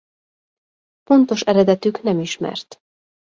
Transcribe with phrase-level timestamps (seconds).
[1.03, 2.81] Pontos eredetük nem ismert.